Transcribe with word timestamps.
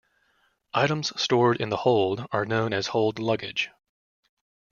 Items 0.73 1.13
stored 1.21 1.61
in 1.61 1.69
the 1.69 1.77
hold 1.77 2.25
are 2.31 2.43
known 2.43 2.73
as 2.73 2.87
hold 2.87 3.19
luggage. 3.19 3.69